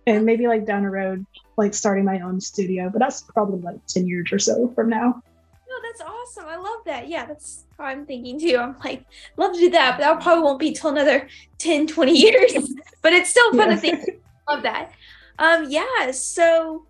and 0.06 0.26
maybe 0.26 0.46
like 0.46 0.66
down 0.66 0.82
the 0.82 0.90
road 0.90 1.24
like 1.56 1.74
starting 1.74 2.04
my 2.04 2.20
own 2.20 2.40
studio 2.40 2.88
but 2.90 2.98
that's 2.98 3.22
probably 3.22 3.60
like 3.60 3.84
10 3.86 4.06
years 4.06 4.32
or 4.32 4.38
so 4.38 4.68
from 4.74 4.88
now 4.88 5.22
no 5.68 5.74
that's 5.82 6.00
awesome 6.00 6.48
i 6.48 6.56
love 6.56 6.84
that 6.84 7.08
yeah 7.08 7.26
that's 7.26 7.64
how 7.78 7.84
i'm 7.84 8.06
thinking 8.06 8.38
too 8.38 8.56
i'm 8.58 8.76
like 8.84 9.04
love 9.36 9.52
to 9.52 9.60
do 9.60 9.70
that 9.70 9.96
but 9.96 10.04
that 10.04 10.22
probably 10.22 10.42
won't 10.42 10.58
be 10.58 10.72
till 10.72 10.90
another 10.90 11.28
10 11.58 11.86
20 11.86 12.12
years 12.12 12.52
but 13.02 13.12
it's 13.12 13.30
still 13.30 13.50
fun 13.52 13.68
yeah. 13.70 13.74
to 13.74 13.76
think 13.76 14.04
love 14.48 14.62
that 14.62 14.92
um 15.38 15.66
yeah 15.68 16.10
so 16.10 16.86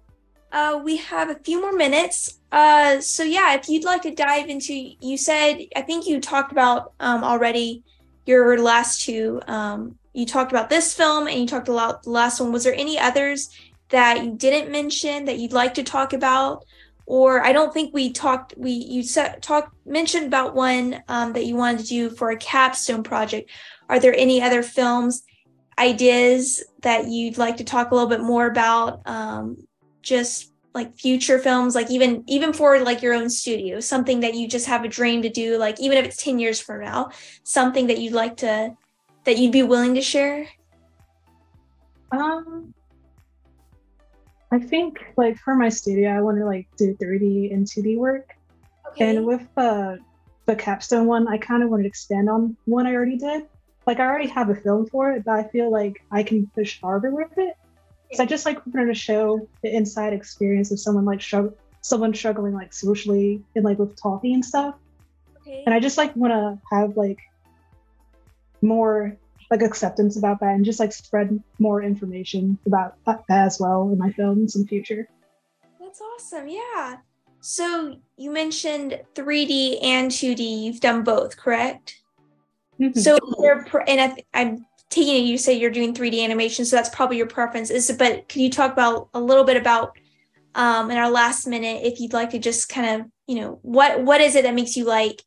uh, 0.52 0.80
we 0.84 0.96
have 0.98 1.30
a 1.30 1.34
few 1.34 1.60
more 1.60 1.72
minutes. 1.72 2.38
Uh, 2.52 3.00
so 3.00 3.24
yeah, 3.24 3.54
if 3.54 3.68
you'd 3.68 3.82
like 3.82 4.02
to 4.02 4.14
dive 4.14 4.48
into, 4.48 4.92
you 5.00 5.16
said 5.16 5.58
I 5.74 5.82
think 5.82 6.06
you 6.06 6.20
talked 6.20 6.52
about 6.52 6.92
um, 7.00 7.24
already 7.24 7.82
your 8.24 8.56
last 8.60 9.02
two 9.02 9.42
um, 9.48 9.98
you 10.14 10.24
talked 10.24 10.52
about 10.52 10.70
this 10.70 10.94
film 10.94 11.26
and 11.26 11.38
you 11.38 11.46
talked 11.46 11.68
about 11.68 12.04
the 12.04 12.10
last 12.10 12.40
one. 12.40 12.52
Was 12.52 12.64
there 12.64 12.74
any 12.74 12.98
others 12.98 13.50
that 13.90 14.24
you 14.24 14.32
didn't 14.32 14.70
mention 14.70 15.26
that 15.26 15.38
you'd 15.38 15.52
like 15.52 15.74
to 15.74 15.82
talk 15.82 16.12
about? 16.12 16.64
Or 17.06 17.44
I 17.44 17.52
don't 17.52 17.72
think 17.72 17.92
we 17.92 18.12
talked. 18.12 18.54
We 18.56 18.70
you 18.70 19.02
said 19.02 19.42
talked 19.42 19.74
mentioned 19.86 20.26
about 20.26 20.54
one 20.54 21.02
um, 21.08 21.34
that 21.34 21.44
you 21.44 21.54
wanted 21.54 21.80
to 21.80 21.86
do 21.86 22.10
for 22.10 22.30
a 22.30 22.36
capstone 22.36 23.02
project. 23.02 23.50
Are 23.88 24.00
there 24.00 24.14
any 24.16 24.40
other 24.40 24.62
films 24.62 25.22
ideas 25.78 26.64
that 26.82 27.08
you'd 27.08 27.36
like 27.36 27.58
to 27.58 27.64
talk 27.64 27.90
a 27.90 27.94
little 27.94 28.08
bit 28.08 28.22
more 28.22 28.46
about? 28.46 29.06
Um, 29.06 29.66
just 30.00 30.50
like 30.74 30.94
future 30.98 31.38
films 31.38 31.76
like 31.76 31.88
even 31.88 32.24
even 32.26 32.52
for 32.52 32.80
like 32.80 33.00
your 33.00 33.14
own 33.14 33.30
studio 33.30 33.78
something 33.78 34.20
that 34.20 34.34
you 34.34 34.48
just 34.48 34.66
have 34.66 34.84
a 34.84 34.88
dream 34.88 35.22
to 35.22 35.28
do 35.28 35.56
like 35.56 35.78
even 35.78 35.96
if 35.96 36.04
it's 36.04 36.22
10 36.22 36.40
years 36.40 36.60
from 36.60 36.80
now 36.80 37.08
something 37.44 37.86
that 37.86 37.98
you'd 37.98 38.12
like 38.12 38.36
to 38.36 38.76
that 39.24 39.38
you'd 39.38 39.52
be 39.52 39.62
willing 39.62 39.94
to 39.94 40.02
share? 40.02 40.46
Um, 42.12 42.74
I 44.54 44.58
think 44.60 45.04
like 45.16 45.36
for 45.38 45.56
my 45.56 45.68
studio, 45.68 46.10
I 46.10 46.20
want 46.20 46.38
to 46.38 46.44
like 46.44 46.68
do 46.76 46.94
3D 46.94 47.52
and 47.52 47.66
2D 47.66 47.98
work. 47.98 48.36
Okay. 48.90 49.16
And 49.16 49.26
with 49.26 49.42
the 49.56 49.98
the 50.46 50.54
capstone 50.54 51.06
one, 51.06 51.26
I 51.26 51.38
kind 51.38 51.64
of 51.64 51.70
wanted 51.70 51.82
to 51.84 51.88
expand 51.88 52.30
on 52.30 52.56
one 52.64 52.86
I 52.86 52.94
already 52.94 53.16
did. 53.16 53.48
Like 53.84 53.98
I 53.98 54.04
already 54.04 54.28
have 54.28 54.50
a 54.50 54.54
film 54.54 54.86
for 54.86 55.10
it, 55.10 55.24
but 55.24 55.32
I 55.32 55.48
feel 55.48 55.72
like 55.72 56.04
I 56.12 56.22
can 56.22 56.46
push 56.54 56.78
farther 56.78 57.10
with 57.10 57.36
it. 57.36 57.54
So 58.12 58.22
I 58.22 58.26
just 58.26 58.46
like 58.46 58.64
wanted 58.66 58.86
to 58.86 58.94
show 58.94 59.48
the 59.64 59.74
inside 59.74 60.12
experience 60.12 60.70
of 60.70 60.78
someone 60.78 61.04
like 61.04 61.18
strugg- 61.18 61.54
someone 61.80 62.14
struggling 62.14 62.54
like 62.54 62.72
socially 62.72 63.42
and 63.56 63.64
like 63.64 63.80
with 63.80 64.00
talking 64.00 64.34
and 64.34 64.44
stuff. 64.44 64.76
Okay. 65.38 65.64
And 65.66 65.74
I 65.74 65.80
just 65.80 65.98
like 65.98 66.14
want 66.14 66.32
to 66.32 66.58
have 66.70 66.96
like 66.96 67.18
more 68.62 69.16
like 69.54 69.62
acceptance 69.62 70.16
about 70.16 70.40
that 70.40 70.54
and 70.54 70.64
just 70.64 70.80
like 70.80 70.92
spread 70.92 71.42
more 71.58 71.82
information 71.82 72.58
about 72.66 72.96
that 73.06 73.22
as 73.28 73.58
well 73.60 73.88
in 73.90 73.98
my 73.98 74.10
films 74.12 74.56
in 74.56 74.62
the 74.62 74.68
future. 74.68 75.08
That's 75.80 76.00
awesome. 76.00 76.48
Yeah. 76.48 76.96
So 77.40 77.96
you 78.16 78.30
mentioned 78.30 79.00
3D 79.14 79.82
and 79.82 80.10
2D. 80.10 80.62
You've 80.64 80.80
done 80.80 81.04
both, 81.04 81.36
correct? 81.36 82.02
Mm-hmm. 82.80 82.98
So 82.98 83.18
and 83.86 84.00
I, 84.00 84.16
I'm 84.34 84.66
taking 84.90 85.16
it 85.16 85.26
you 85.26 85.38
say 85.38 85.52
you're 85.52 85.70
doing 85.70 85.94
3D 85.94 86.24
animation, 86.24 86.64
so 86.64 86.76
that's 86.76 86.88
probably 86.88 87.16
your 87.16 87.26
preference. 87.26 87.70
Is 87.70 87.94
but 87.96 88.28
can 88.28 88.42
you 88.42 88.50
talk 88.50 88.72
about 88.72 89.08
a 89.14 89.20
little 89.20 89.44
bit 89.44 89.56
about 89.56 89.96
um, 90.56 90.90
in 90.90 90.96
our 90.96 91.10
last 91.10 91.46
minute 91.46 91.82
if 91.84 92.00
you'd 92.00 92.12
like 92.12 92.30
to 92.30 92.38
just 92.38 92.68
kind 92.68 93.00
of 93.00 93.06
you 93.26 93.40
know 93.40 93.58
what 93.62 94.02
what 94.02 94.20
is 94.20 94.34
it 94.34 94.42
that 94.42 94.54
makes 94.54 94.76
you 94.76 94.84
like 94.84 95.22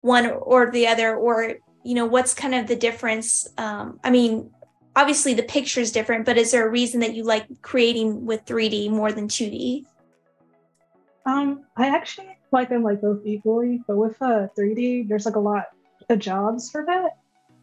one 0.00 0.26
or 0.26 0.70
the 0.70 0.86
other 0.86 1.16
or 1.16 1.56
you 1.86 1.94
know 1.94 2.06
what's 2.06 2.34
kind 2.34 2.54
of 2.54 2.66
the 2.66 2.76
difference 2.76 3.48
um, 3.58 3.98
i 4.04 4.10
mean 4.10 4.50
obviously 4.96 5.34
the 5.34 5.42
picture 5.42 5.80
is 5.80 5.92
different 5.92 6.24
but 6.24 6.36
is 6.36 6.50
there 6.50 6.66
a 6.66 6.70
reason 6.70 7.00
that 7.00 7.14
you 7.14 7.22
like 7.22 7.46
creating 7.62 8.26
with 8.26 8.44
3d 8.44 8.90
more 8.90 9.12
than 9.12 9.28
2d 9.28 9.84
um 11.26 11.64
i 11.76 11.88
actually 11.88 12.28
like 12.52 12.68
them 12.68 12.82
like 12.82 13.00
both 13.00 13.20
equally 13.24 13.82
but 13.86 13.96
with 13.96 14.20
uh 14.20 14.48
3d 14.58 15.08
there's 15.08 15.26
like 15.26 15.36
a 15.36 15.40
lot 15.40 15.66
of 16.08 16.18
jobs 16.18 16.70
for 16.70 16.84
that 16.84 17.18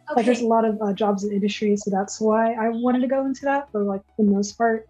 okay. 0.09 0.15
like 0.15 0.25
there's 0.25 0.41
a 0.41 0.47
lot 0.47 0.65
of 0.65 0.81
uh, 0.81 0.93
jobs 0.93 1.23
in 1.23 1.31
industry 1.31 1.75
so 1.75 1.89
that's 1.89 2.19
why 2.19 2.53
i 2.53 2.69
wanted 2.69 3.01
to 3.01 3.07
go 3.07 3.25
into 3.25 3.45
that 3.45 3.71
for 3.71 3.83
like 3.83 4.01
the 4.17 4.23
most 4.23 4.57
part 4.57 4.87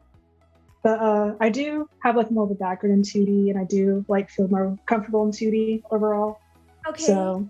but 0.84 1.00
uh, 1.00 1.34
I 1.40 1.50
do 1.50 1.90
have 2.04 2.18
like 2.18 2.30
more 2.30 2.44
of 2.44 2.52
a 2.52 2.56
background 2.56 2.94
in 2.94 3.02
2D, 3.04 3.50
and 3.50 3.58
I 3.58 3.64
do 3.64 4.04
like 4.10 4.30
feel 4.30 4.50
more 4.50 4.78
comfortable 4.86 5.24
in 5.24 5.32
2D 5.32 5.82
overall. 5.90 6.42
Okay. 6.86 7.04
So 7.04 7.48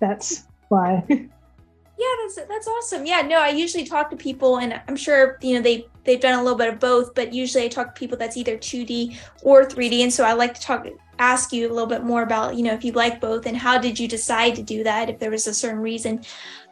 that's 0.00 0.44
why. 0.72 1.04
yeah, 1.08 2.14
that's 2.22 2.34
that's 2.48 2.66
awesome. 2.66 3.06
Yeah, 3.06 3.22
no, 3.22 3.36
I 3.36 3.50
usually 3.50 3.84
talk 3.84 4.10
to 4.10 4.16
people, 4.16 4.58
and 4.58 4.80
I'm 4.88 4.96
sure 4.96 5.38
you 5.42 5.54
know 5.54 5.62
they 5.62 5.86
they've 6.04 6.20
done 6.20 6.38
a 6.38 6.42
little 6.42 6.58
bit 6.58 6.72
of 6.72 6.80
both, 6.80 7.14
but 7.14 7.32
usually 7.32 7.64
I 7.64 7.68
talk 7.68 7.94
to 7.94 7.98
people 7.98 8.18
that's 8.18 8.36
either 8.36 8.56
2D 8.56 9.16
or 9.42 9.64
3D, 9.64 10.02
and 10.02 10.12
so 10.12 10.24
I 10.24 10.32
like 10.32 10.54
to 10.54 10.60
talk 10.60 10.86
ask 11.18 11.52
you 11.52 11.68
a 11.68 11.72
little 11.72 11.86
bit 11.86 12.02
more 12.02 12.22
about 12.22 12.56
you 12.56 12.64
know 12.64 12.72
if 12.72 12.84
you 12.84 12.90
like 12.92 13.20
both 13.20 13.46
and 13.46 13.56
how 13.56 13.78
did 13.78 14.00
you 14.00 14.08
decide 14.08 14.56
to 14.56 14.62
do 14.62 14.82
that 14.82 15.08
if 15.08 15.20
there 15.20 15.30
was 15.30 15.46
a 15.46 15.54
certain 15.54 15.78
reason 15.78 16.20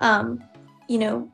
um 0.01 0.43
you 0.89 0.99
know 0.99 1.31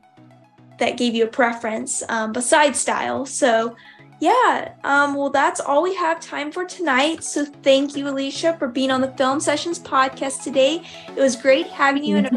that 0.77 0.97
gave 0.97 1.15
you 1.15 1.25
a 1.25 1.27
preference 1.27 2.03
um, 2.09 2.31
besides 2.31 2.79
style. 2.79 3.25
So 3.25 3.75
yeah, 4.19 4.73
um, 4.83 5.13
well, 5.15 5.29
that's 5.29 5.59
all 5.59 5.83
we 5.83 5.95
have 5.95 6.19
time 6.19 6.51
for 6.51 6.65
tonight. 6.65 7.23
So 7.23 7.45
thank 7.45 7.95
you, 7.95 8.05
Alycia, 8.05 8.57
for 8.57 8.67
being 8.67 8.89
on 8.89 9.01
the 9.01 9.11
Film 9.11 9.39
Sessions 9.39 9.79
podcast 9.79 10.43
today. 10.43 10.81
It 11.15 11.19
was 11.19 11.35
great 11.35 11.67
having 11.67 12.03
you, 12.03 12.17
and 12.17 12.27
a 12.27 12.31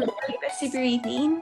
of 0.75 0.75
evening. 0.75 1.41